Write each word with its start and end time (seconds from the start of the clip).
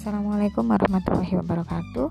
Assalamualaikum 0.00 0.64
warahmatullahi 0.64 1.36
wabarakatuh. 1.44 2.08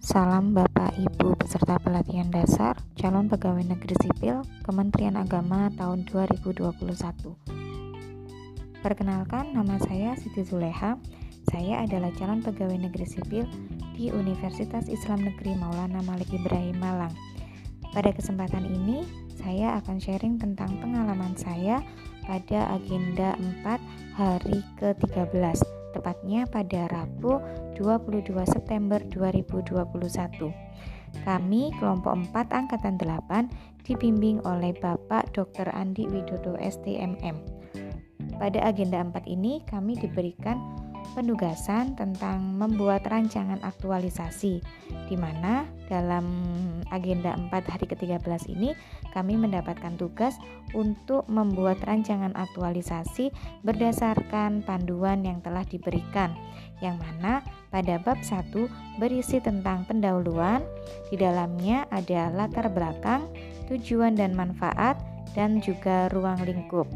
Salam 0.00 0.56
Bapak 0.56 0.96
Ibu 0.96 1.36
peserta 1.36 1.76
pelatihan 1.76 2.32
dasar 2.32 2.72
calon 2.96 3.28
pegawai 3.28 3.60
negeri 3.68 3.92
sipil 4.00 4.40
Kementerian 4.64 5.20
Agama 5.20 5.68
tahun 5.76 6.08
2021. 6.08 6.72
Perkenalkan 8.80 9.52
nama 9.52 9.76
saya 9.84 10.16
Siti 10.16 10.40
Zuleha. 10.40 10.96
Saya 11.52 11.84
adalah 11.84 12.08
calon 12.16 12.40
pegawai 12.40 12.88
negeri 12.88 13.04
sipil 13.04 13.44
di 13.92 14.08
Universitas 14.08 14.88
Islam 14.88 15.20
Negeri 15.20 15.52
Maulana 15.52 16.00
Malik 16.00 16.32
Ibrahim 16.32 16.80
Malang. 16.80 17.12
Pada 17.92 18.08
kesempatan 18.08 18.64
ini, 18.64 19.04
saya 19.36 19.76
akan 19.84 20.00
sharing 20.00 20.40
tentang 20.40 20.80
pengalaman 20.80 21.36
saya 21.36 21.84
pada 22.24 22.72
agenda 22.72 23.36
4 23.68 24.16
hari 24.16 24.64
ke-13 24.80 25.75
tepatnya 26.06 26.46
pada 26.46 26.86
Rabu 26.86 27.42
22 27.74 28.30
September 28.46 29.02
2021. 29.10 30.54
Kami 31.26 31.74
kelompok 31.82 32.14
4 32.30 32.46
angkatan 32.54 32.94
8 32.94 33.50
dibimbing 33.82 34.38
oleh 34.46 34.70
Bapak 34.78 35.34
Dr. 35.34 35.66
Andi 35.74 36.06
Widodo 36.06 36.54
STMM. 36.62 37.34
Pada 38.38 38.70
agenda 38.70 39.02
4 39.02 39.26
ini 39.26 39.58
kami 39.66 39.98
diberikan 39.98 40.78
penugasan 41.18 41.98
tentang 41.98 42.54
membuat 42.54 43.02
rancangan 43.10 43.58
aktualisasi 43.66 44.62
di 45.10 45.16
mana 45.18 45.66
dalam 45.90 46.22
agenda 46.96 47.36
4 47.36 47.52
hari 47.52 47.86
ke-13 47.86 48.48
ini 48.48 48.72
kami 49.12 49.36
mendapatkan 49.36 49.94
tugas 50.00 50.40
untuk 50.72 51.28
membuat 51.28 51.78
rancangan 51.84 52.32
aktualisasi 52.32 53.30
berdasarkan 53.62 54.64
panduan 54.64 55.22
yang 55.22 55.44
telah 55.44 55.62
diberikan 55.68 56.32
yang 56.84 57.00
mana 57.00 57.40
pada 57.72 57.96
bab 58.00 58.20
1 58.20 58.52
berisi 59.00 59.40
tentang 59.40 59.84
pendahuluan 59.88 60.60
di 61.08 61.16
dalamnya 61.16 61.88
ada 61.92 62.28
latar 62.32 62.68
belakang, 62.68 63.24
tujuan 63.68 64.16
dan 64.16 64.36
manfaat 64.36 65.00
dan 65.32 65.60
juga 65.60 66.08
ruang 66.12 66.40
lingkup. 66.44 66.88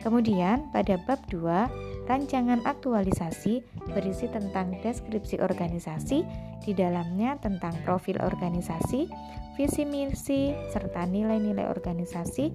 Kemudian 0.00 0.70
pada 0.72 0.96
bab 1.04 1.20
2 1.28 1.89
rancangan 2.10 2.66
aktualisasi 2.66 3.62
berisi 3.94 4.26
tentang 4.26 4.74
deskripsi 4.82 5.38
organisasi, 5.38 6.26
di 6.66 6.72
dalamnya 6.74 7.38
tentang 7.38 7.70
profil 7.86 8.18
organisasi, 8.18 9.06
visi 9.54 9.86
misi, 9.86 10.50
serta 10.74 11.06
nilai-nilai 11.06 11.70
organisasi. 11.70 12.50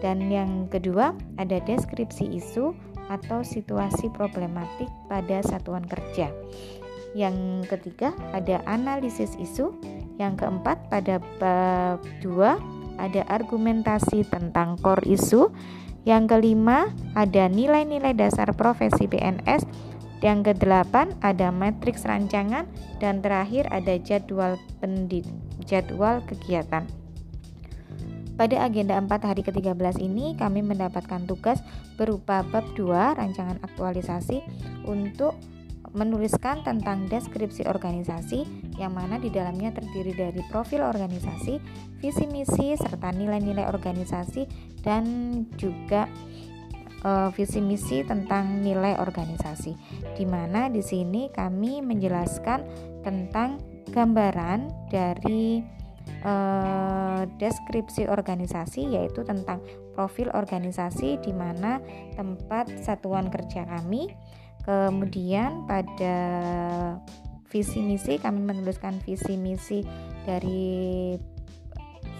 Dan 0.00 0.32
yang 0.32 0.72
kedua, 0.72 1.12
ada 1.36 1.60
deskripsi 1.60 2.32
isu 2.40 2.72
atau 3.12 3.44
situasi 3.44 4.08
problematik 4.16 4.88
pada 5.12 5.44
satuan 5.44 5.84
kerja. 5.84 6.32
Yang 7.12 7.68
ketiga, 7.68 8.16
ada 8.32 8.64
analisis 8.64 9.36
isu. 9.36 9.76
Yang 10.16 10.40
keempat, 10.40 10.88
pada 10.88 11.20
bab 11.36 12.00
2 12.24 12.80
ada 12.96 13.24
argumentasi 13.28 14.24
tentang 14.28 14.80
core 14.80 15.04
isu. 15.04 15.52
Yang 16.08 16.36
kelima, 16.36 16.88
ada 17.12 17.48
nilai-nilai 17.50 18.16
dasar 18.16 18.50
profesi 18.56 19.04
PNS. 19.04 19.68
Yang 20.20 20.52
kedelapan, 20.52 21.16
ada 21.24 21.48
matriks 21.48 22.04
rancangan 22.04 22.68
dan 23.00 23.24
terakhir 23.24 23.68
ada 23.72 23.96
jadwal 24.00 24.60
pendid 24.80 25.24
jadwal 25.64 26.20
kegiatan. 26.28 26.84
Pada 28.40 28.56
agenda 28.64 28.96
4 28.96 29.08
hari 29.20 29.44
ke-13 29.44 30.00
ini 30.00 30.32
kami 30.32 30.64
mendapatkan 30.64 31.28
tugas 31.28 31.60
berupa 32.00 32.40
bab 32.48 32.64
2 32.72 33.20
rancangan 33.20 33.60
aktualisasi 33.60 34.40
untuk 34.88 35.36
menuliskan 35.90 36.62
tentang 36.62 37.10
deskripsi 37.10 37.66
organisasi 37.66 38.46
yang 38.78 38.94
mana 38.94 39.18
di 39.18 39.28
dalamnya 39.28 39.74
terdiri 39.74 40.14
dari 40.14 40.42
profil 40.48 40.86
organisasi, 40.86 41.58
visi 41.98 42.24
misi 42.30 42.78
serta 42.78 43.10
nilai-nilai 43.10 43.66
organisasi 43.66 44.46
dan 44.80 45.04
juga 45.58 46.06
uh, 47.02 47.28
visi 47.34 47.58
misi 47.58 48.06
tentang 48.06 48.62
nilai 48.62 48.96
organisasi. 49.02 49.72
Di 50.14 50.24
mana 50.24 50.70
di 50.70 50.80
sini 50.80 51.28
kami 51.28 51.82
menjelaskan 51.82 52.60
tentang 53.02 53.58
gambaran 53.90 54.88
dari 54.88 55.60
uh, 56.22 57.26
deskripsi 57.36 58.06
organisasi 58.06 58.94
yaitu 58.94 59.26
tentang 59.26 59.58
profil 59.92 60.30
organisasi 60.32 61.18
di 61.20 61.34
mana 61.34 61.82
tempat 62.14 62.70
satuan 62.80 63.28
kerja 63.28 63.66
kami 63.66 64.08
Kemudian 64.70 65.66
pada 65.66 66.16
visi 67.50 67.82
misi 67.82 68.22
kami 68.22 68.38
menuliskan 68.38 69.02
visi 69.02 69.34
misi 69.34 69.82
dari 70.22 71.10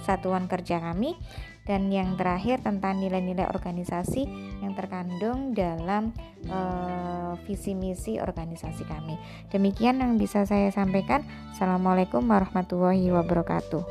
satuan 0.02 0.50
kerja 0.50 0.82
kami 0.82 1.14
dan 1.62 1.86
yang 1.94 2.18
terakhir 2.18 2.58
tentang 2.66 2.98
nilai-nilai 2.98 3.46
organisasi 3.46 4.26
yang 4.66 4.74
terkandung 4.74 5.54
dalam 5.54 6.10
uh, 6.50 7.38
visi 7.46 7.78
misi 7.78 8.18
organisasi 8.18 8.82
kami. 8.82 9.14
Demikian 9.54 10.02
yang 10.02 10.18
bisa 10.18 10.42
saya 10.42 10.74
sampaikan. 10.74 11.22
Assalamualaikum 11.54 12.26
warahmatullahi 12.26 13.14
wabarakatuh. 13.14 13.86